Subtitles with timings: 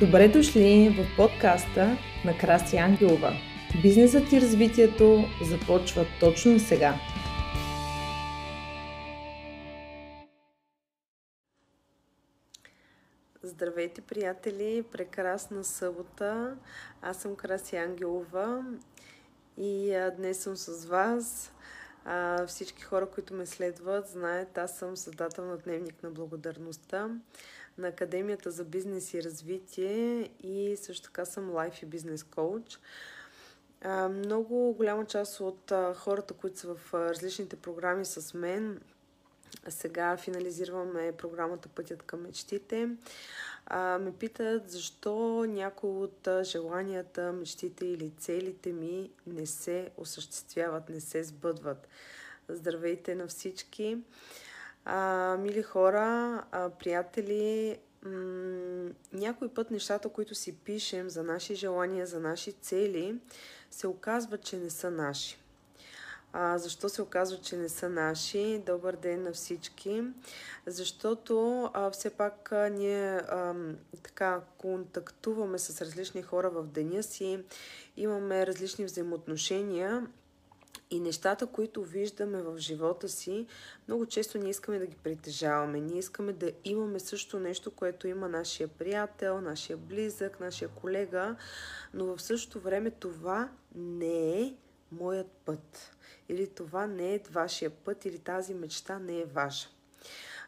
[0.00, 3.32] Добре дошли в подкаста на Краси Ангелова.
[3.82, 6.94] Бизнесът и развитието започва точно сега.
[13.42, 14.84] Здравейте, приятели!
[14.92, 16.56] Прекрасна събота!
[17.02, 18.64] Аз съм Краси Ангелова
[19.58, 21.52] и днес съм с вас.
[22.46, 27.10] Всички хора, които ме следват, знаят, аз съм създател на Дневник на благодарността
[27.78, 32.78] на Академията за бизнес и развитие и също така съм лайф и бизнес коуч.
[34.10, 38.80] Много голяма част от хората, които са в различните програми с мен,
[39.68, 42.88] сега финализираме програмата Пътят към мечтите.
[43.74, 51.24] ме питат защо някои от желанията, мечтите или целите ми не се осъществяват, не се
[51.24, 51.88] сбъдват.
[52.48, 53.98] Здравейте на всички!
[54.84, 62.06] А, мили хора, а, приятели, м- някой път нещата, които си пишем за наши желания,
[62.06, 63.16] за наши цели,
[63.70, 65.38] се оказва, че не са наши.
[66.36, 68.62] А, защо се оказва, че не са наши?
[68.66, 70.02] Добър ден на всички.
[70.66, 73.54] Защото а, все пак а, ние а,
[74.02, 77.44] така контактуваме с различни хора в деня си,
[77.96, 80.06] имаме различни взаимоотношения
[80.90, 83.46] и нещата, които виждаме в живота си,
[83.88, 85.80] много често ние искаме да ги притежаваме.
[85.80, 91.36] Ние искаме да имаме също нещо, което има нашия приятел, нашия близък, нашия колега,
[91.94, 94.54] но в същото време това не е
[94.92, 95.96] моят път.
[96.28, 99.73] Или това не е вашия път, или тази мечта не е ваша.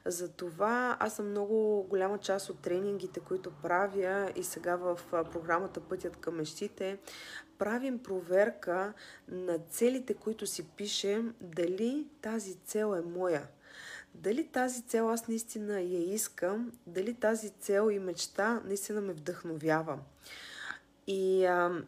[0.06, 6.16] Затова аз съм много голяма част от тренингите, които правя и сега в програмата Пътят
[6.16, 6.98] към мечтите,
[7.58, 8.92] правим проверка
[9.28, 13.48] на целите, които си пишем, дали тази цел е моя.
[14.14, 19.98] Дали тази цел аз наистина я искам, дали тази цел и мечта наистина ме вдъхновява.
[21.06, 21.82] И а,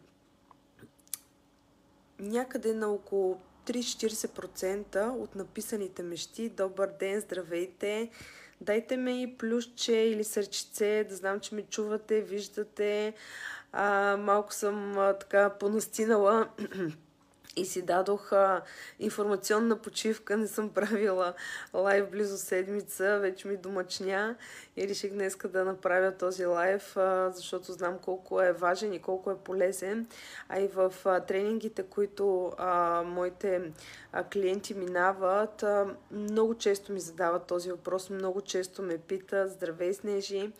[2.19, 3.39] някъде на около
[3.69, 8.09] 3-40% от написаните мечти, добър ден, здравейте,
[8.61, 13.13] дайте ме и плюсче или сърчице, да знам, че ме чувате, виждате,
[13.71, 16.49] а, малко съм а, така понастинала
[17.55, 18.61] и си дадох а,
[18.99, 20.37] информационна почивка.
[20.37, 21.33] Не съм правила
[21.73, 24.35] лайв близо седмица, вече ми домачня
[24.77, 29.31] и реших днес да направя този лайв, а, защото знам колко е важен и колко
[29.31, 30.07] е полезен.
[30.49, 33.71] А и в а, тренингите, които а, моите
[34.11, 39.93] а, клиенти минават, а, много често ми задават този въпрос, много често ме питат, здравей
[39.93, 40.51] Снежи,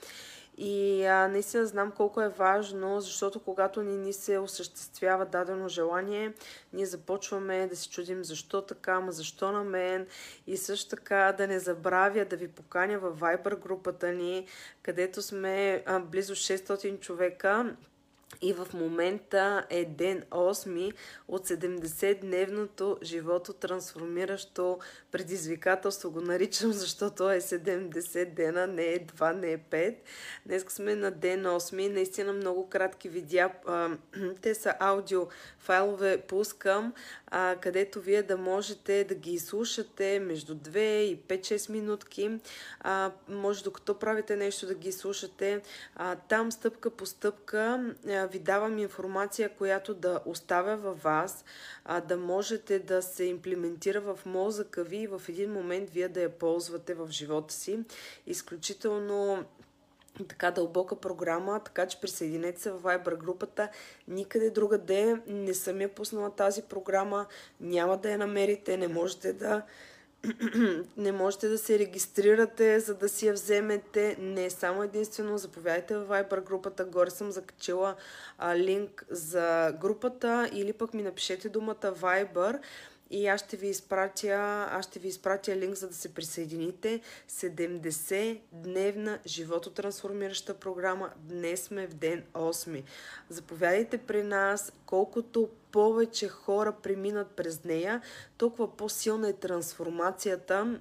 [0.62, 6.34] и а, наистина знам колко е важно, защото когато ни, ни се осъществява дадено желание,
[6.74, 10.08] ние започваме да се чудим защо така, ама защо на мен.
[10.48, 14.48] И също така да не забравя да ви поканя в Viber групата ни,
[14.82, 17.76] където сме а, близо 600 човека
[18.42, 20.94] и в момента е ден 8
[21.28, 24.80] от 70-дневното живото трансформиращо
[25.12, 26.12] предизвикателство.
[26.12, 29.96] Го наричам, защото е 70 дена, не е 2, не е 5.
[30.46, 31.94] Днес сме на ден 8.
[31.94, 33.52] Наистина много кратки видеа.
[34.42, 35.28] Те са аудио
[35.60, 36.94] файлове, пускам,
[37.62, 42.40] където вие да можете да ги слушате между 2 и 5-6 минутки.
[43.30, 45.62] Може докато правите нещо да ги слушате.
[46.30, 47.94] Там стъпка по стъпка
[48.26, 51.46] ви давам информация, която да оставя във вас,
[51.86, 56.22] а, да можете да се имплементира в мозъка ви и в един момент вие да
[56.22, 57.80] я ползвате в живота си.
[58.28, 59.46] Изключително
[60.28, 63.70] така дълбока програма, така че присъединете се в Viber групата.
[64.08, 67.26] Никъде другаде не съм я пуснала тази програма,
[67.62, 69.62] няма да я намерите, не можете да
[70.98, 74.16] не можете да се регистрирате, за да си я вземете.
[74.20, 76.86] Не само единствено, заповядайте в Viber групата.
[76.86, 77.96] Горе съм закачила
[78.38, 82.60] а, линк за групата или пък ми напишете думата Viber
[83.12, 87.02] и аз ще ви изпратя, аз ще ви изпратя линк, за да се присъедините.
[87.30, 91.10] 70-дневна живототрансформираща програма.
[91.18, 92.84] Днес сме в ден 8.
[93.30, 94.74] Заповядайте при нас.
[94.86, 98.02] Колкото повече хора преминат през нея,
[98.38, 100.80] толкова по-силна е трансформацията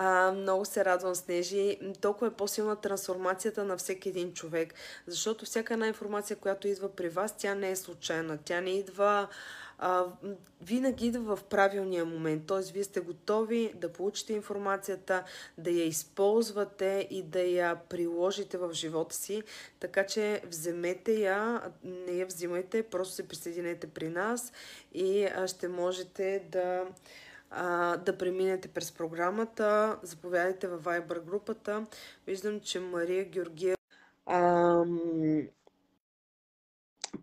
[0.00, 1.78] а, много се радвам, Снежи.
[2.00, 4.74] Толкова е по-силна трансформацията на всеки един човек.
[5.06, 8.38] Защото всяка една информация, която идва при вас, тя не е случайна.
[8.44, 9.28] Тя не идва
[9.78, 10.04] а,
[10.62, 12.46] винаги идва в правилния момент.
[12.46, 12.72] Т.е.
[12.72, 15.24] вие сте готови да получите информацията,
[15.58, 19.42] да я използвате и да я приложите в живота си.
[19.80, 24.52] Така че вземете я, не я взимайте, просто се присъединете при нас
[24.94, 26.84] и ще можете да
[27.50, 29.98] а, да преминете през програмата.
[30.02, 31.86] Заповядайте във Viber групата.
[32.26, 33.76] Виждам, че Мария Георгиева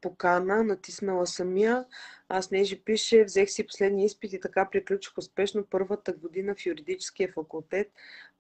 [0.01, 1.86] покана, натиснала самия.
[2.30, 7.31] Аз Нежи пише, взех си последния изпит и така приключих успешно първата година в юридическия
[7.33, 7.92] факултет.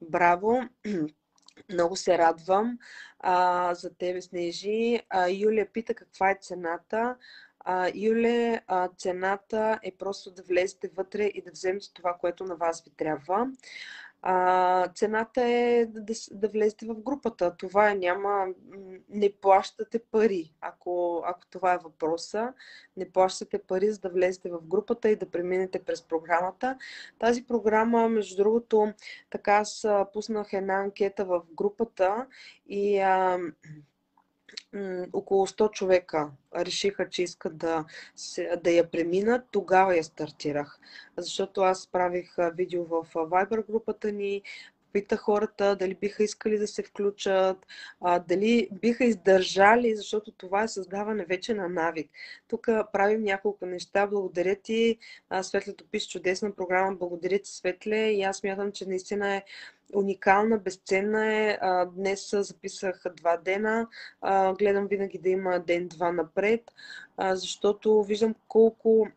[0.01, 0.61] Браво!
[1.73, 2.77] Много се радвам
[3.19, 5.01] а, за тебе, Снежи.
[5.09, 7.17] А, Юлия пита каква е цената.
[7.95, 8.61] Юле,
[8.97, 13.47] цената е просто да влезете вътре и да вземете това, което на вас ви трябва.
[14.95, 17.55] Цената е да, да влезете в групата.
[17.57, 18.47] Това е, няма,
[19.09, 22.53] не плащате пари, ако, ако това е въпроса.
[22.97, 26.77] Не плащате пари, за да влезете в групата и да преминете през програмата.
[27.19, 28.93] Тази програма, между другото,
[29.29, 32.27] така аз пуснах една анкета в групата
[32.67, 33.39] и а,
[35.13, 37.85] около 100 човека решиха, че искат да,
[38.63, 40.79] да я преминат, тогава я стартирах.
[41.17, 44.41] Защото аз правих видео в Viber групата ни,
[44.93, 47.57] питах хората дали биха искали да се включат,
[48.27, 52.09] дали биха издържали, защото това е създаване вече на навик.
[52.47, 54.07] Тук правим няколко неща.
[54.07, 54.97] Благодаря ти,
[55.41, 56.95] Светлето пише чудесна програма.
[56.95, 58.11] Благодаря ти, Светле.
[58.11, 59.43] И аз мятам, че наистина е
[59.93, 61.57] уникална, безценна е.
[61.95, 63.87] Днес записах два дена.
[64.59, 66.61] Гледам винаги да има ден-два напред,
[67.19, 69.07] защото виждам колко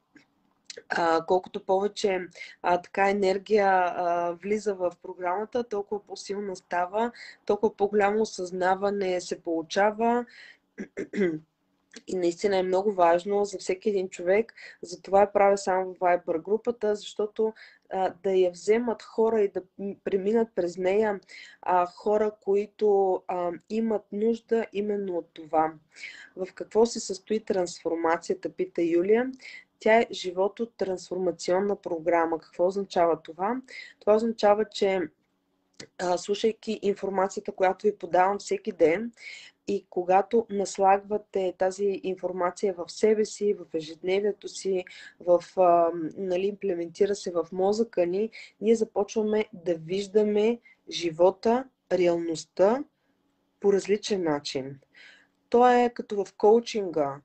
[1.27, 2.21] колкото повече
[2.63, 7.13] а, така енергия а, влиза в програмата, толкова по-силна става,
[7.47, 10.27] толкова по-голямо осъзнаване се получава.
[12.07, 14.55] И наистина е много важно за всеки един човек.
[14.83, 17.53] Затова я правя само Viber групата, защото
[17.91, 19.63] а, да я вземат хора и да
[20.05, 21.21] преминат през нея
[21.63, 25.73] а, хора, които а, имат нужда именно от това.
[26.37, 29.31] В какво се състои трансформацията, пита Юлия.
[29.81, 32.39] Тя е живото трансформационна програма.
[32.39, 33.61] Какво означава това?
[34.01, 35.01] Това означава, че
[36.17, 39.13] слушайки информацията, която ви подавам всеки ден,
[39.69, 44.85] и когато наслагвате тази информация в себе си, в ежедневието си,
[45.21, 48.31] в, а, нали, имплементира се в мозъка ни,
[48.61, 50.61] ние започваме да виждаме
[50.91, 52.85] живота, реалността
[53.61, 54.79] по различен начин.
[55.49, 57.21] То е като в коучинга.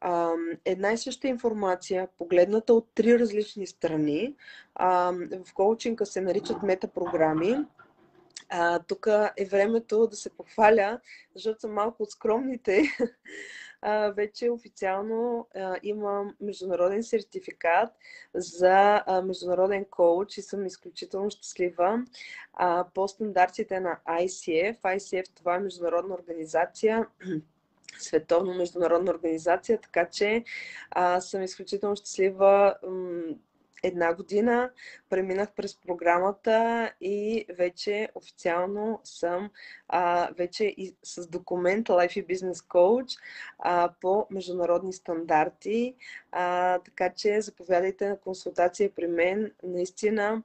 [0.00, 0.32] А,
[0.64, 4.34] една и съща информация, погледната от три различни страни.
[4.74, 5.12] А,
[5.46, 7.56] в коучинга се наричат метапрограми
[8.86, 9.06] тук
[9.36, 11.00] е времето да се похваля,
[11.34, 12.82] защото съм малко от скромните.
[13.82, 17.90] А, вече официално а, имам международен сертификат
[18.34, 22.04] за а, международен коуч и съм изключително щастлива
[22.52, 24.80] а, по стандартите на ICF.
[24.80, 27.06] ICF това е международна организация,
[27.98, 30.44] световно международна организация, така че
[30.90, 32.74] а, съм изключително щастлива
[33.86, 34.70] една година
[35.10, 39.50] преминах през програмата и вече официално съм
[39.88, 43.18] а, вече и с документ Life и Business Coach
[43.58, 45.94] а, по международни стандарти.
[46.32, 49.52] А, така че заповядайте на консултация при мен.
[49.62, 50.42] Наистина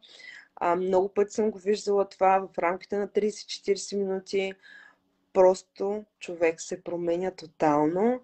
[0.55, 4.53] а, много пъти съм го виждала това в рамките на 30-40 минути.
[5.33, 8.21] Просто човек се променя тотално.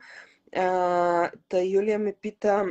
[0.55, 2.65] А, та Юлия ме пита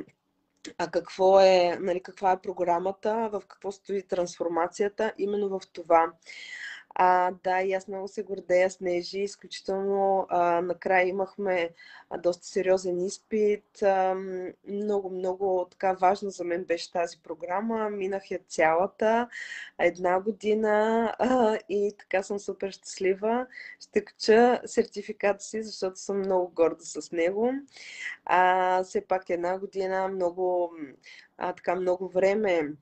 [0.79, 6.13] а какво е, нали, каква е програмата, в какво стои трансформацията, именно в това.
[6.99, 9.19] А, да, и аз много се гордея с Нежи.
[9.21, 11.71] Изключително а, накрая имахме
[12.11, 13.83] а, доста сериозен изпит.
[13.83, 14.15] А,
[14.69, 17.91] много, много така важно за мен беше тази програма.
[17.91, 19.29] Минах я цялата
[19.79, 23.47] една година а, и така съм супер щастлива.
[23.81, 27.53] Ще кача сертификата си, защото съм много горда с него.
[28.25, 30.73] А, все пак една година, много,
[31.39, 32.73] а, така много време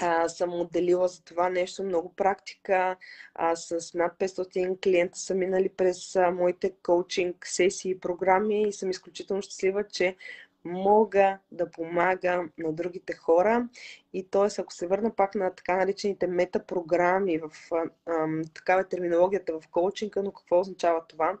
[0.00, 2.96] а, съм отделила за това нещо много практика.
[3.34, 8.72] А, с над 500 клиента са минали през а, моите коучинг сесии и програми и
[8.72, 10.16] съм изключително щастлива, че
[10.64, 13.68] мога да помагам на другите хора.
[14.12, 14.60] И т.е.
[14.60, 20.22] ако се върна пак на така наречените метапрограми, в а, а, такава терминологията в коучинга,
[20.22, 21.38] но какво означава това?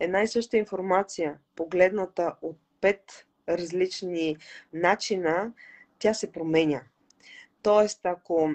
[0.00, 4.36] Една и съща информация, погледната от пет различни
[4.72, 5.52] начина,
[5.98, 6.82] тя се променя
[7.64, 8.50] Тоест, ако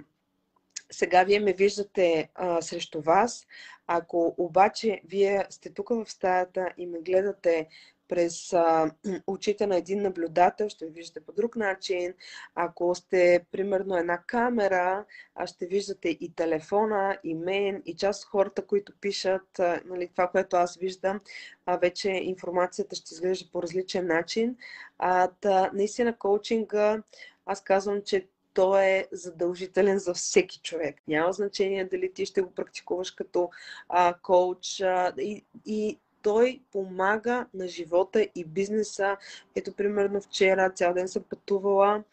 [0.91, 3.47] сега вие ме виждате а, срещу вас,
[3.87, 7.67] ако обаче вие сте тук в стаята и ме гледате
[8.07, 8.91] през а,
[9.27, 12.13] очите на един наблюдател, ще виждате по друг начин.
[12.55, 18.29] Ако сте, примерно, една камера, а ще виждате и телефона, и мен, и част от
[18.29, 21.21] хората, които пишат а, нали, това, което аз виждам,
[21.65, 24.57] а, вече информацията ще изглежда по различен начин.
[24.97, 27.03] А, та, наистина, коучинга,
[27.45, 30.95] аз казвам, че той е задължителен за всеки човек.
[31.07, 33.49] Няма значение дали ти ще го практикуваш като
[33.89, 39.17] а, коуч а, и, и той помага на живота и бизнеса.
[39.55, 42.03] Ето, примерно, вчера цял ден съм пътувала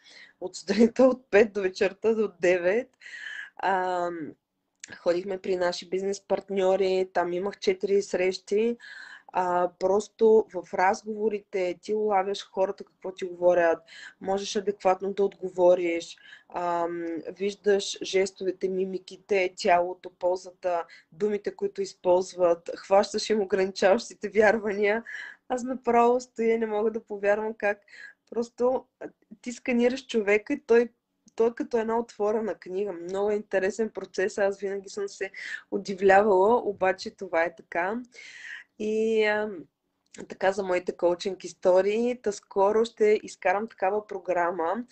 [0.41, 2.87] от сутринта от 5 до вечерта до 9.
[3.57, 4.11] А,
[4.97, 8.77] ходихме при наши бизнес партньори, там имах 4 срещи
[9.39, 13.79] а, просто в разговорите ти улавяш хората какво ти говорят,
[14.21, 16.17] можеш адекватно да отговориш,
[16.49, 16.87] а,
[17.39, 25.05] виждаш жестовете, мимиките, тялото, ползата, думите, които използват, хващаш им ограничаващите вярвания.
[25.49, 27.81] Аз направо стоя, не мога да повярвам как
[28.31, 28.85] просто
[29.43, 30.89] ти сканираш човека и той
[31.37, 32.93] той е като една отворена книга.
[32.93, 34.39] Много интересен процес.
[34.39, 35.31] Аз винаги съм се
[35.71, 38.01] удивлявала, обаче това е така.
[38.79, 39.25] И
[40.29, 44.85] така за моите коучинг истории, та скоро ще изкарам такава програма,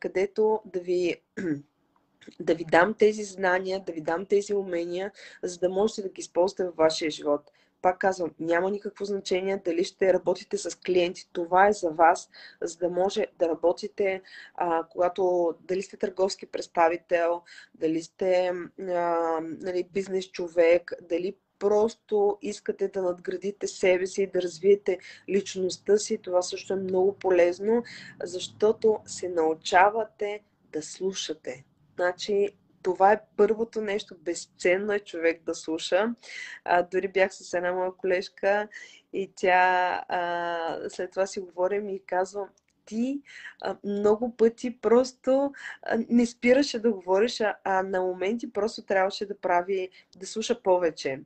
[0.00, 1.16] където да ви
[2.40, 5.12] да ви дам тези знания, да ви дам тези умения,
[5.42, 7.50] за да можете да ги използвате във вашия живот.
[7.82, 11.28] Пак казвам, няма никакво значение дали ще работите с клиенти.
[11.32, 14.22] Това е за вас, за да може да работите,
[14.54, 17.42] а, когато дали сте търговски представител,
[17.74, 24.42] дали сте а, нали, бизнес човек, дали просто искате да надградите себе си и да
[24.42, 24.98] развиете
[25.28, 27.82] личността си, това също е много полезно,
[28.22, 30.40] защото се научавате
[30.72, 31.64] да слушате.
[31.94, 32.50] Значи,
[32.82, 34.16] това е първото нещо.
[34.18, 36.14] Безценно е човек да слуша.
[36.64, 38.68] А, дори бях с една моя колежка
[39.12, 42.48] и тя а, след това си говорим и казвам,
[42.86, 43.20] ти
[43.84, 45.52] много пъти просто
[46.08, 51.20] не спираше да говориш, а, а на моменти просто трябваше да прави, да слуша повече.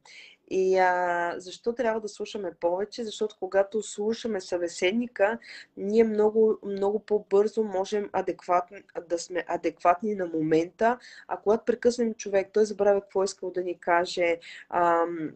[0.51, 3.05] И а, защо трябва да слушаме повече?
[3.05, 5.39] Защото когато слушаме събеседника,
[5.77, 10.99] ние много, много по-бързо можем адекватни, да сме адекватни на момента,
[11.29, 14.39] а когато прекъснем човек, той забравя какво е искал да ни каже.
[14.71, 15.31] Ам,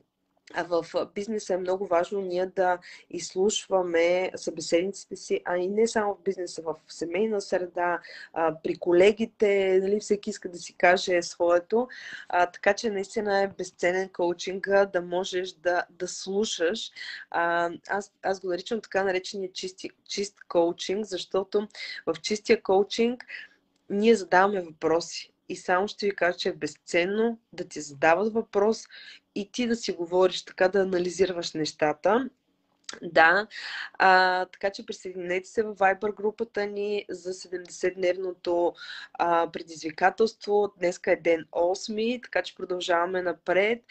[0.69, 2.79] в бизнеса е много важно ние да
[3.11, 8.01] изслушваме събеседниците си, а и не само в бизнеса, в семейна среда,
[8.63, 11.89] при колегите, нали, всеки иска да си каже своето.
[12.29, 16.91] А, така че наистина е безценен коучинга да можеш да, да слушаш.
[17.31, 21.69] А, аз, аз го наричам така наречения чисти, чист коучинг, защото
[22.07, 23.25] в чистия коучинг
[23.91, 28.85] ние задаваме въпроси и само ще ви кажа, че е безценно да ти задават въпрос
[29.35, 32.31] и ти да си говориш, така да анализираш нещата.
[33.03, 33.47] Да,
[33.99, 38.75] а, така че присъединете се в Viber групата ни за 70-дневното
[39.15, 40.73] а, предизвикателство.
[40.79, 43.85] Днеска е ден 8, така че продължаваме напред.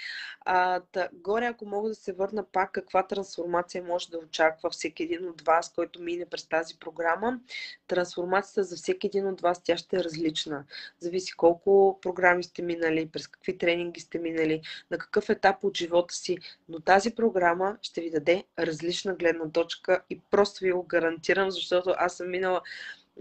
[0.45, 5.03] А, да, горе, ако мога да се върна пак, каква трансформация може да очаква всеки
[5.03, 7.39] един от вас, който мине през тази програма.
[7.87, 10.63] Трансформацията за всеки един от вас, тя ще е различна.
[10.99, 16.15] Зависи колко програми сте минали, през какви тренинги сте минали, на какъв етап от живота
[16.15, 16.37] си.
[16.69, 18.82] Но тази програма ще ви даде различна
[19.15, 22.61] гледна точка и просто ви го гарантирам, защото аз съм минала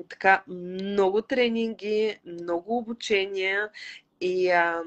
[0.09, 3.71] така много тренинги, много обучения
[4.21, 4.83] и а,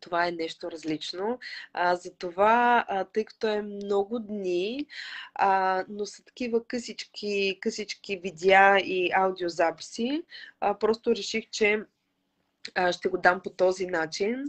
[0.00, 1.38] това е нещо различно.
[1.72, 4.86] А, затова, а, тъй като е много дни,
[5.34, 10.22] а, но са такива късички, късички видеа и аудиозаписи,
[10.60, 11.82] а, просто реших, че
[12.74, 14.44] а, ще го дам по този начин.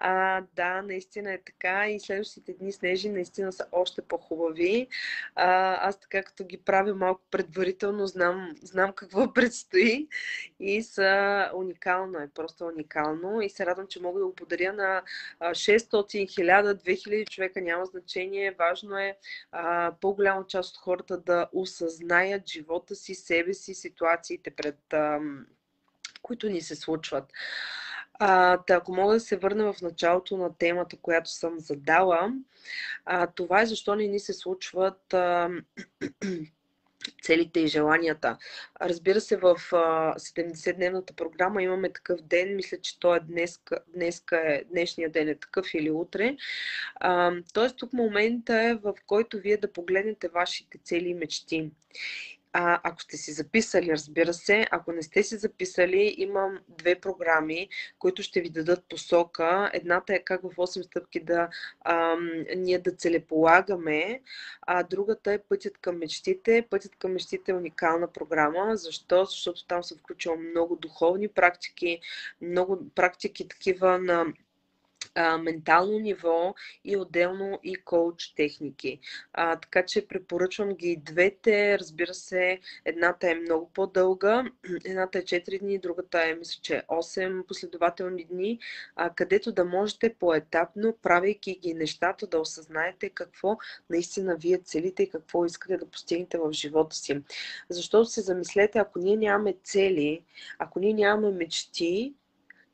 [0.00, 4.88] А, да, наистина е така и следващите дни снежи наистина са още по-хубави.
[5.34, 10.08] А, аз така като ги правя малко предварително, знам, знам какво предстои
[10.60, 15.02] и са уникално, е просто уникално и се радвам, че мога да го подаря на
[15.40, 18.54] 600, 1000, 2000 човека, няма значение.
[18.58, 19.16] Важно е
[19.52, 25.20] а, по-голяма част от хората да осъзнаят живота си, себе си, ситуациите пред а,
[26.22, 27.32] които ни се случват.
[28.18, 32.32] А, да, ако мога да се върна в началото на темата, която съм задала,
[33.04, 35.50] а, това е защо не ни се случват а,
[37.22, 38.38] целите и желанията.
[38.80, 39.56] Разбира се, в
[40.18, 43.60] 70-дневната програма имаме такъв ден, мисля, че той е днес,
[43.94, 46.36] днеска е, днешния ден е такъв или утре.
[47.54, 51.70] тоест тук момента е, в който вие да погледнете вашите цели и мечти.
[52.60, 57.68] А, ако сте си записали, разбира се, ако не сте си записали, имам две програми,
[57.98, 59.70] които ще ви дадат посока.
[59.74, 61.48] Едната е как в 8 стъпки да
[61.84, 64.20] ам, ние да целеполагаме,
[64.62, 66.66] а другата е Пътят към мечтите.
[66.70, 68.76] Пътят към мечтите е уникална програма.
[68.76, 69.24] Защо?
[69.24, 72.00] Защото там съм включила много духовни практики,
[72.42, 74.26] много практики такива на
[75.40, 79.00] ментално ниво и отделно и коуч техники.
[79.32, 81.78] А, така че препоръчвам ги двете.
[81.78, 84.44] Разбира се, едната е много по-дълга.
[84.84, 88.58] Едната е 4 дни, другата е, мисля, че 8 последователни дни,
[88.96, 93.58] а, където да можете поетапно, правейки ги нещата, да осъзнаете какво
[93.90, 97.22] наистина вие целите и какво искате да постигнете в живота си.
[97.68, 100.22] Защото се замислете, ако ние нямаме цели,
[100.58, 102.14] ако ние нямаме мечти,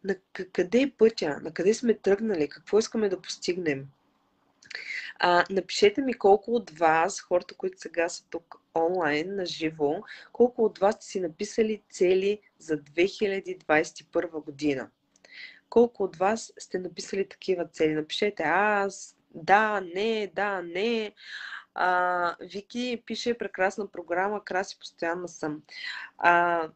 [0.04, 0.16] на
[0.52, 3.87] къде е пътя, на къде сме тръгнали, какво искаме да постигнем.
[5.18, 10.64] А, напишете ми колко от вас, хората, които сега са тук онлайн, на живо, колко
[10.64, 14.90] от вас сте си написали цели за 2021 година.
[15.70, 17.94] Колко от вас сте написали такива цели?
[17.94, 21.12] Напишете аз, да, не, да, не.
[21.75, 25.62] А, Вики пише прекрасна програма, краси постоянно съм.
[26.18, 26.68] А,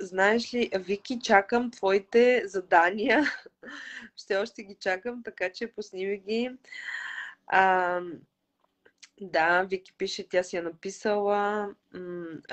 [0.00, 3.24] Знаеш ли, Вики, чакам твоите задания.
[4.16, 6.50] Ще още ги чакам, така че пусни ги.
[7.46, 8.00] А,
[9.20, 11.68] да, Вики пише, тя си е написала.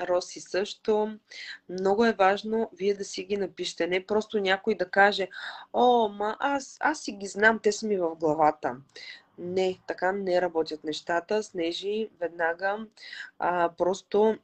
[0.00, 1.18] Роси също.
[1.68, 3.86] Много е важно вие да си ги напишете.
[3.86, 5.28] Не просто някой да каже,
[5.72, 8.76] о, ма аз, аз си ги знам, те са ми в главата.
[9.38, 11.42] Не, така не работят нещата.
[11.42, 12.86] Снежи веднага.
[13.38, 14.38] А, просто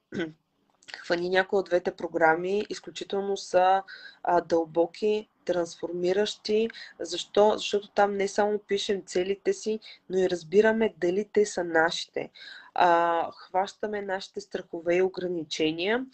[0.99, 3.83] хвани някои от двете програми, изключително са
[4.23, 6.71] а, дълбоки, трансформиращи.
[7.01, 7.53] Защо?
[7.57, 9.81] Защото там не само пишем целите си,
[10.11, 12.31] но и разбираме дали те са нашите.
[12.75, 16.07] А, хващаме нашите страхове и ограничения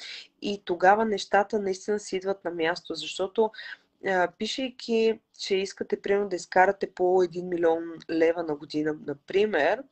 [0.42, 3.50] и тогава нещата наистина си идват на място, защото
[4.38, 9.82] пишейки, че искате примерно да изкарате по 1 милион лева на година, например,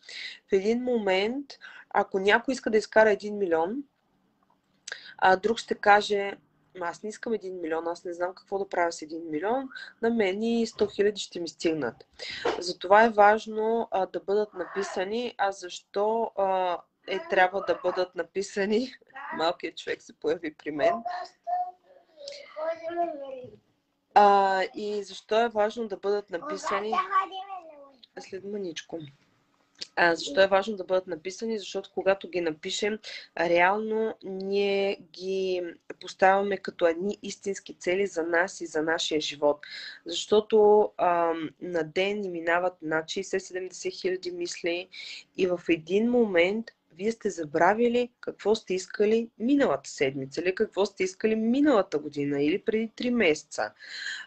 [0.48, 1.46] в един момент,
[1.90, 3.82] ако някой иска да изкара 1 милион,
[5.18, 6.36] а друг ще каже,
[6.80, 9.68] аз не искам 1 милион, аз не знам какво да правя с 1 милион,
[10.02, 12.06] на мен и 100 хиляди ще ми стигнат.
[12.58, 18.94] Затова е важно а, да бъдат написани, а защо а, е трябва да бъдат написани.
[19.36, 20.94] Малкият човек се появи при мен.
[24.14, 26.92] А, и защо е важно да бъдат написани
[28.20, 28.98] след маничко.
[29.98, 31.58] Защо е важно да бъдат написани?
[31.58, 32.98] Защото когато ги напишем,
[33.40, 35.62] реално ние ги
[36.00, 39.60] поставяме като едни истински цели за нас и за нашия живот.
[40.06, 44.88] Защото а, на ден ни минават над 60-70 хиляди мисли
[45.36, 51.04] и в един момент вие сте забравили какво сте искали миналата седмица или какво сте
[51.04, 53.72] искали миналата година или преди 3 месеца.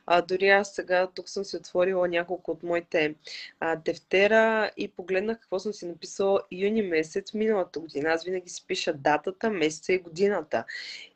[0.05, 3.15] А, дори аз сега тук съм си отворила няколко от моите
[3.59, 8.09] а, тефтера и погледнах какво съм си написала юни месец миналата година.
[8.09, 10.63] Аз винаги си пиша датата, месеца и годината.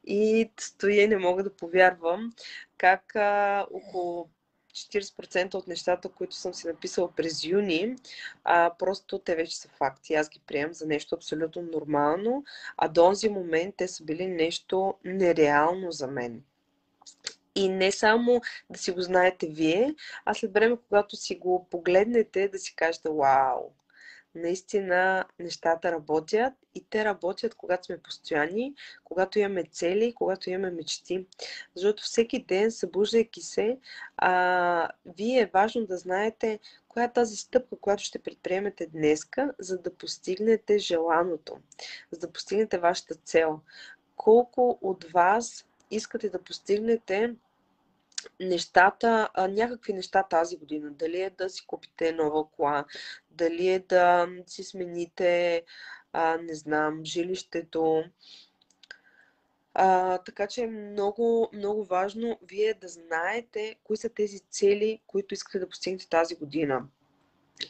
[0.07, 2.33] И стоя не мога да повярвам
[2.77, 4.29] как а, около
[4.73, 7.95] 40% от нещата, които съм си написала през юни,
[8.43, 10.13] а, просто те вече са факти.
[10.13, 12.43] Аз ги приемам за нещо абсолютно нормално,
[12.77, 16.43] а до този момент те са били нещо нереално за мен.
[17.55, 22.47] И не само да си го знаете вие, а след време, когато си го погледнете,
[22.47, 23.71] да си кажете, вау,
[24.35, 31.25] наистина нещата работят и те работят, когато сме постоянни, когато имаме цели, когато имаме мечти.
[31.75, 33.77] Защото всеки ден, събуждайки се,
[34.17, 39.77] а, вие е важно да знаете коя е тази стъпка, която ще предприемете днеска, за
[39.77, 41.57] да постигнете желаното,
[42.11, 43.59] за да постигнете вашата цел.
[44.15, 47.35] Колко от вас искате да постигнете
[48.39, 50.91] нещата, някакви неща тази година.
[50.91, 52.85] Дали е да си купите нова кола,
[53.31, 55.63] дали е да си смените,
[56.41, 58.03] не знам, жилището.
[59.73, 65.33] А, така че е много, много важно вие да знаете кои са тези цели, които
[65.33, 66.85] искате да постигнете тази година.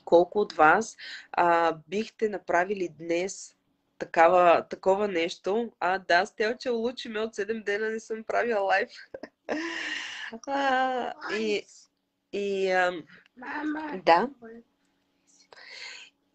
[0.06, 0.98] Колко от вас
[1.32, 3.56] а, бихте направили днес
[4.00, 5.72] такава, такова нещо?
[5.80, 8.90] А, да, Стелче, улучи ме от 7 дена не съм правила лайф.
[10.48, 11.66] А, и,
[12.32, 13.04] и а,
[14.04, 14.30] да.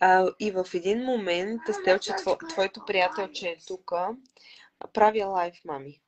[0.01, 3.93] А, и в един момент, Стелче, тво, твоето приятелче е тук,
[4.93, 6.01] прави лайф, мами.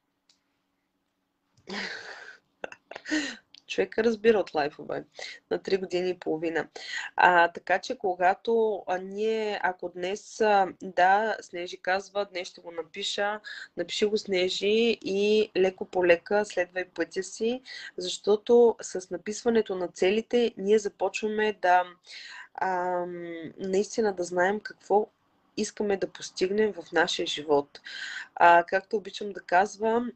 [3.70, 5.04] Човека разбира от лайфове
[5.50, 6.68] на 3 години и половина.
[7.16, 12.70] А, така че когато а, ние, ако днес, а, да, Снежи казва, днес ще го
[12.70, 13.40] напиша,
[13.76, 17.62] напиши го Снежи и леко по лека следвай пътя си,
[17.96, 21.84] защото с написването на целите ние започваме да
[22.54, 23.04] а,
[23.58, 25.06] наистина да знаем какво
[25.56, 27.80] искаме да постигнем в нашия живот.
[28.34, 30.12] А, както обичам да казвам,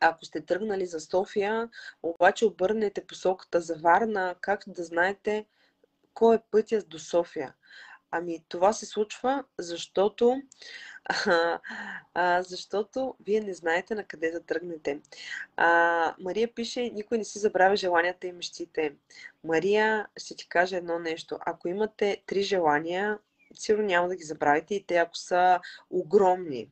[0.00, 1.68] ако сте тръгнали за София,
[2.02, 5.46] обаче обърнете посоката за Варна, как да знаете
[6.14, 7.54] кой е пътя до София?
[8.10, 10.42] Ами това се случва, защото,
[11.04, 11.60] а,
[12.14, 15.00] а, защото вие не знаете на къде да тръгнете.
[15.56, 18.94] А, Мария пише, никой не си забравя желанията и мечтите.
[19.44, 21.38] Мария ще ти каже едно нещо.
[21.46, 23.18] Ако имате три желания,
[23.54, 26.70] сигурно няма да ги забравите и те ако са огромни.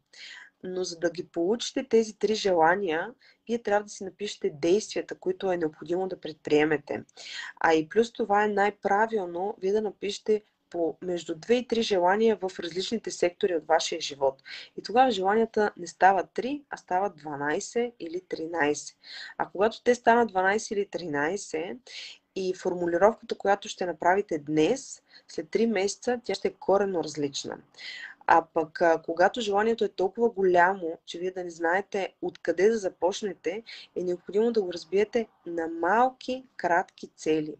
[0.62, 3.14] Но за да ги получите тези три желания,
[3.48, 7.04] вие трябва да си напишете действията, които е необходимо да предприемете.
[7.60, 12.36] А и плюс това е най-правилно вие да напишете по между 2 и 3 желания
[12.36, 14.42] в различните сектори от вашия живот.
[14.76, 18.94] И тогава желанията не стават 3, а стават 12 или 13.
[19.38, 21.76] А когато те станат 12 или 13
[22.36, 27.58] и формулировката, която ще направите днес, след 3 месеца, тя ще е корено различна.
[28.30, 33.62] А пък, когато желанието е толкова голямо, че вие да не знаете откъде да започнете,
[33.96, 37.54] е необходимо да го разбиете на малки, кратки цели.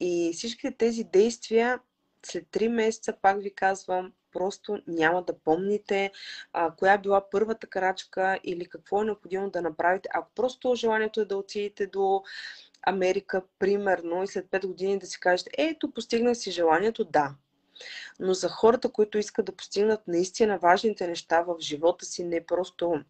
[0.00, 1.80] И всички тези действия
[2.26, 6.10] след 3 месеца, пак ви казвам, просто няма да помните
[6.52, 10.08] а, коя е била първата крачка или какво е необходимо да направите.
[10.12, 12.22] Ако просто желанието е да отидете до
[12.82, 17.34] Америка, примерно, и след 5 години да си кажете, ето, постигнах си желанието, да.
[18.20, 23.04] Но за хората, които искат да постигнат наистина важните неща в живота си, не просто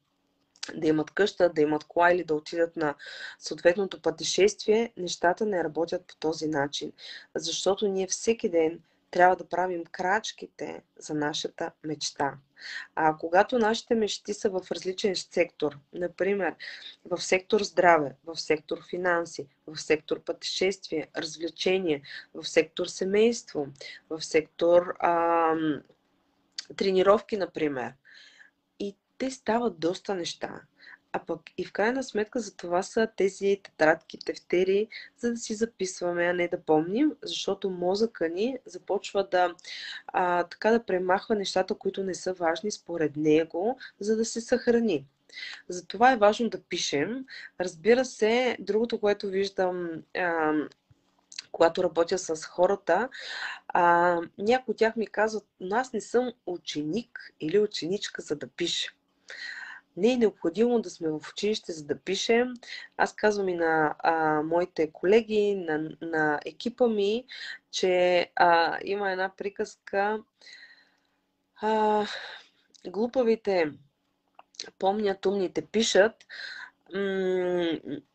[0.75, 2.95] да имат къща, да имат кола или да отидат на
[3.39, 6.93] съответното пътешествие, нещата не работят по този начин.
[7.35, 12.35] Защото ние всеки ден трябва да правим крачките за нашата мечта.
[12.95, 16.55] А когато нашите мечти са в различен сектор, например
[17.05, 22.03] в сектор здраве, в сектор финанси, в сектор пътешествие, развлечение,
[22.35, 23.67] в сектор семейство,
[24.11, 25.55] в сектор а,
[26.77, 27.93] тренировки, например,
[28.79, 30.61] и те стават доста неща.
[31.17, 35.55] А пък и в крайна сметка за това са тези тетрадки, тефтери, за да си
[35.55, 39.55] записваме, а не да помним, защото мозъка ни започва да,
[40.07, 45.07] а, така да премахва нещата, които не са важни според него, за да се съхрани.
[45.69, 47.25] Затова е важно да пишем.
[47.61, 50.53] Разбира се, другото, което виждам, а,
[51.53, 53.09] когато работя с хората,
[53.69, 58.47] а, някои от тях ми казват, но аз не съм ученик или ученичка, за да
[58.47, 58.93] пиша.
[59.97, 62.55] Не е необходимо да сме в училище, за да пишем.
[62.97, 67.25] Аз казвам и на а, моите колеги, на, на екипа ми,
[67.71, 70.23] че а, има една приказка.
[71.61, 72.07] А,
[72.87, 73.73] глупавите
[74.79, 76.15] помнят, умните пишат.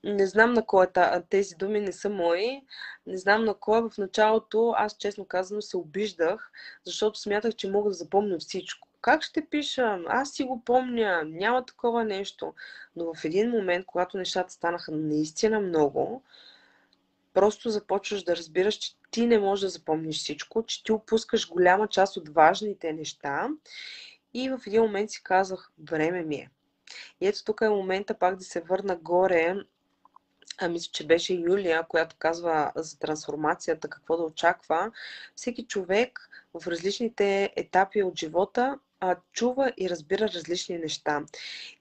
[0.03, 2.61] не знам на кой е тези думи не са мои.
[3.07, 3.81] Не знам на кой.
[3.81, 6.51] В началото аз честно казано се обиждах,
[6.85, 9.99] защото смятах, че мога да запомня всичко как ще пиша?
[10.07, 12.53] Аз си го помня, няма такова нещо.
[12.95, 16.23] Но в един момент, когато нещата станаха наистина много,
[17.33, 21.87] просто започваш да разбираш, че ти не можеш да запомниш всичко, че ти опускаш голяма
[21.87, 23.49] част от важните неща.
[24.33, 26.49] И в един момент си казах, време ми е.
[27.21, 29.55] И ето тук е момента пак да се върна горе.
[30.57, 34.91] А мисля, че беше Юлия, която казва за трансформацията, какво да очаква.
[35.35, 41.21] Всеки човек в различните етапи от живота а, чува и разбира различни неща.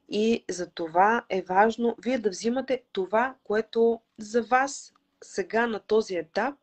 [0.09, 4.93] И за това е важно вие да взимате това, което за вас
[5.25, 6.55] сега на този етап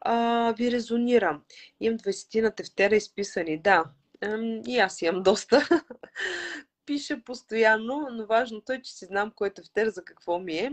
[0.00, 1.40] а, ви резонира.
[1.80, 3.84] Имам 20 на тефтера изписани, да.
[4.66, 5.68] И аз имам доста.
[6.86, 10.72] Пиша постоянно, но важното е, че си знам кой е тефтер за какво ми е.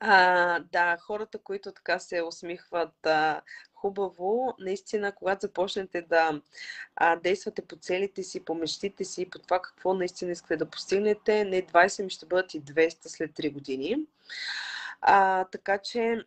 [0.00, 3.42] А, да, хората, които така се усмихват, а,
[3.80, 6.40] хубаво, наистина, когато започнете да
[6.96, 11.44] а, действате по целите си, по мечтите си, по това какво наистина искате да постигнете,
[11.44, 13.96] не 20 ми ще бъдат и 200 след 3 години.
[15.00, 16.24] А, така че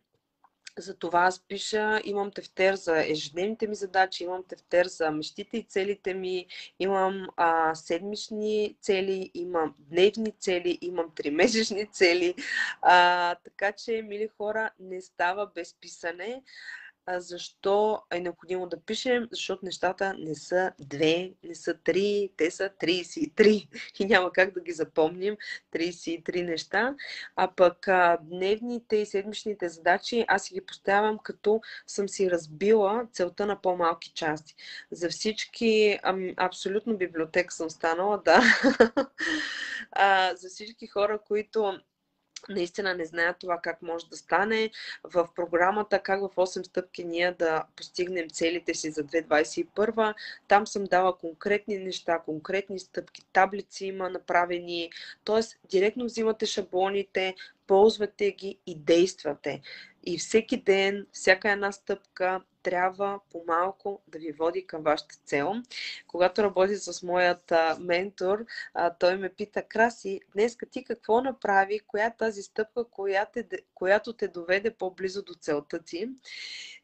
[0.78, 5.64] за това аз пиша, имам тефтер за ежедневните ми задачи, имам тефтер за мечтите и
[5.64, 6.46] целите ми,
[6.78, 12.34] имам а, седмични цели, имам дневни цели, имам тримесечни цели.
[12.82, 16.42] А, така че, мили хора, не става без писане.
[17.08, 19.28] Защо е необходимо да пишем?
[19.30, 23.68] Защото нещата не са две, не са три, те са 33
[24.00, 25.36] и няма как да ги запомним
[25.72, 26.94] 33 неща.
[27.36, 33.06] А пък а, дневните и седмичните задачи аз си ги поставям като съм си разбила
[33.12, 34.54] целта на по-малки части.
[34.90, 38.42] За всички, ам, абсолютно библиотек съм станала, да.
[39.92, 41.80] а, за всички хора, които
[42.48, 44.70] наистина не знаят това как може да стане.
[45.04, 50.14] В програмата как в 8 стъпки ние да постигнем целите си за 2021,
[50.48, 54.90] там съм дала конкретни неща, конкретни стъпки, таблици има направени,
[55.24, 55.40] т.е.
[55.68, 57.34] директно взимате шаблоните,
[57.66, 59.60] ползвате ги и действате.
[60.06, 65.54] И всеки ден, всяка една стъпка трябва по-малко да ви води към вашата цел.
[66.06, 68.44] Когато работи с моят ментор,
[68.98, 74.12] той ме пита, Краси, днес ти какво направи, коя е тази стъпка, която те, която
[74.12, 76.08] те доведе по-близо до целта ти?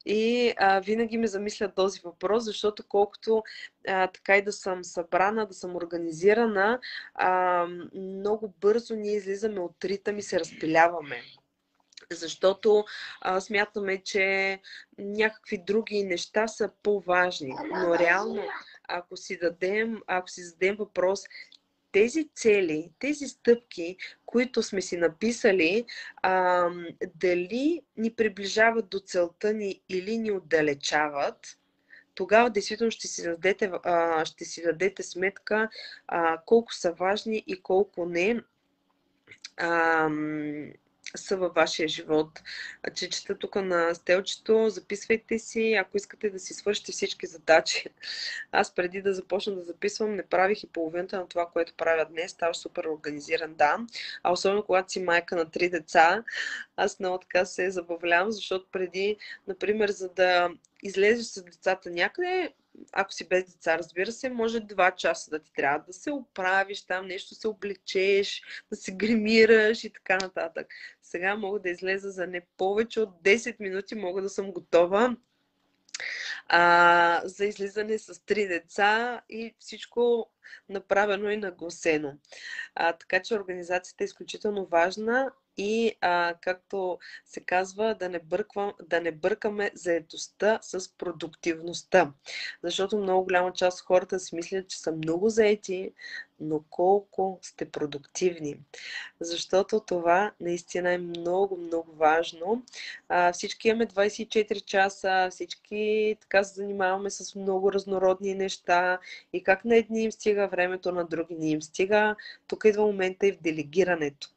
[0.07, 3.43] И а, винаги ме замисля този въпрос, защото колкото
[3.89, 6.81] а, така и да съм събрана, да съм организирана,
[7.15, 11.23] а, много бързо ние излизаме от ритъм и се разпиляваме
[12.11, 12.85] защото
[13.21, 14.59] а, смятаме, че
[14.99, 17.55] някакви други неща са по-важни.
[17.71, 18.43] Но реално,
[18.89, 21.21] ако си дадем, ако си зададем въпрос,
[21.93, 23.97] тези цели, тези стъпки,
[24.27, 25.85] които сме си написали,
[26.23, 26.69] а,
[27.15, 31.59] дали ни приближават до целта ни или ни отдалечават,
[32.15, 35.69] тогава действително ще си дадете, а, ще си дадете сметка
[36.09, 38.41] а, колко са важни и колко не.
[39.57, 40.09] А,
[41.17, 42.29] са във вашия живот.
[42.95, 47.89] Че чета тук на стелчето, записвайте си, ако искате да си свършите всички задачи.
[48.53, 52.31] Аз преди да започна да записвам, не правих и половината на това, което правя днес.
[52.31, 53.79] Става супер организиран, да.
[54.23, 56.25] А особено когато си майка на три деца,
[56.77, 60.51] аз много така се забавлявам, защото преди, например, за да
[60.83, 62.53] излезеш с децата някъде,
[62.93, 66.87] ако си без деца, разбира се, може два часа да ти трябва да се оправиш
[66.87, 70.67] там, нещо се облечеш, да се гримираш и така нататък.
[71.03, 75.17] Сега мога да излеза за не повече от 10 минути, мога да съм готова
[76.49, 80.31] а, за излизане с три деца и всичко
[80.69, 82.19] направено и нагласено.
[82.75, 85.31] А, така че организацията е изключително важна
[85.61, 92.13] и, а, както се казва, да не, бърквам, да не бъркаме заедостта с продуктивността.
[92.63, 95.93] Защото много голяма част от хората си мислят, че са много заети,
[96.41, 98.57] но колко сте продуктивни.
[99.21, 102.63] Защото това наистина е много, много важно.
[103.09, 108.99] А, всички имаме 24 часа, всички така се занимаваме с много разнородни неща
[109.33, 112.17] и как на едни им стига времето, на други не им стига.
[112.47, 114.31] Тук идва момента и в делегирането.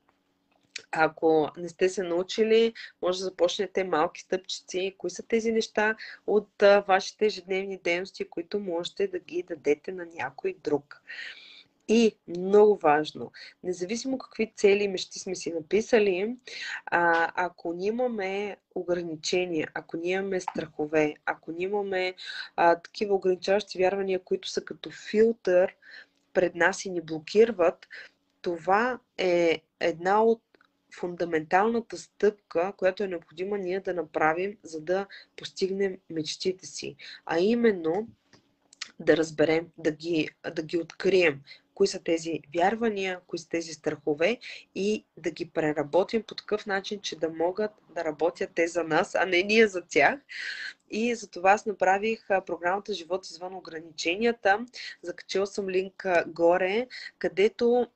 [0.92, 4.96] Ако не сте се научили, може да започнете малки стъпчици.
[4.98, 5.96] Кои са тези неща
[6.28, 6.50] от
[6.88, 11.02] вашите ежедневни дейности, които можете да ги дадете на някой друг?
[11.88, 13.32] И много важно,
[13.64, 16.36] независимо какви цели и мечти сме си написали,
[16.92, 22.14] ако имаме ограничения, ако имаме страхове, ако имаме
[22.56, 25.76] а, такива ограничаващи вярвания, които са като филтър
[26.34, 27.88] пред нас и ни блокират,
[28.42, 30.42] това е една от
[30.96, 36.96] фундаменталната стъпка, която е необходима ние да направим, за да постигнем мечтите си.
[37.26, 38.08] А именно
[39.00, 41.42] да разберем, да ги, да ги открием,
[41.74, 44.38] кои са тези вярвания, кои са тези страхове
[44.76, 49.16] и да ги преработим по такъв начин, че да могат да работят те за нас,
[49.16, 50.20] а не ние за тях.
[50.92, 54.66] И за това аз направих програмата Живот извън ограниченията.
[55.02, 56.88] Закачила съм линк горе,
[57.20, 57.88] където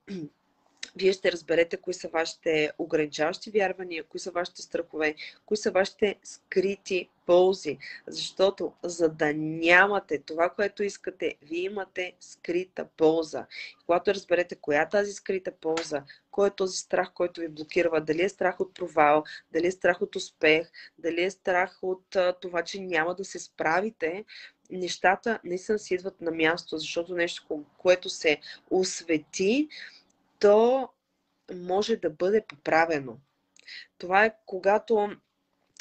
[0.95, 6.15] вие ще разберете кои са вашите ограничаващи вярвания, кои са вашите страхове, кои са вашите
[6.23, 7.77] скрити ползи.
[8.07, 13.45] Защото за да нямате това, което искате, вие имате скрита полза.
[13.81, 18.01] И когато разберете коя е тази скрита полза, кой е този страх, който ви блокира,
[18.01, 19.23] дали е страх от провал,
[19.53, 24.25] дали е страх от успех, дали е страх от това, че няма да се справите,
[24.71, 28.37] нещата наистина си идват на място, защото нещо, което се
[28.69, 29.67] освети,
[30.39, 30.89] то
[31.53, 33.17] може да бъде поправено.
[33.97, 35.09] Това е когато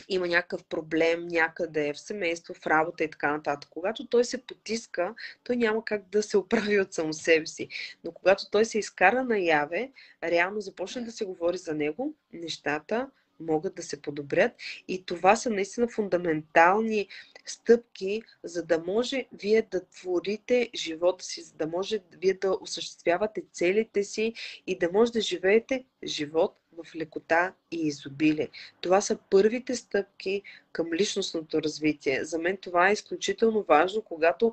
[0.09, 3.71] има някакъв проблем някъде в семейство, в работа и така нататък.
[3.71, 5.14] Когато той се потиска,
[5.45, 7.69] той няма как да се оправи от само себе си.
[8.05, 9.92] Но когато той се изкара наяве,
[10.23, 14.53] реално започне да се говори за него, нещата могат да се подобрят.
[14.88, 17.09] И това са наистина фундаментални
[17.46, 23.42] стъпки, за да може вие да творите живота си, за да може вие да осъществявате
[23.53, 24.35] целите си
[24.66, 28.49] и да може да живеете живот в лекота и изобилие.
[28.81, 32.25] Това са първите стъпки към личностното развитие.
[32.25, 34.53] За мен това е изключително важно, когато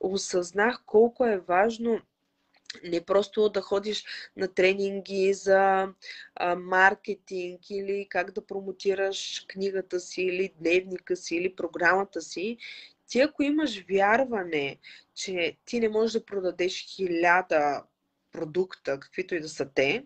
[0.00, 2.00] осъзнах колко е важно
[2.84, 4.04] не просто да ходиш
[4.36, 5.88] на тренинги за
[6.34, 12.56] а, маркетинг или как да промотираш книгата си или дневника си или програмата си.
[13.06, 14.78] Ти ако имаш вярване,
[15.14, 17.82] че ти не можеш да продадеш хиляда
[18.32, 20.04] продукта, каквито и да са те,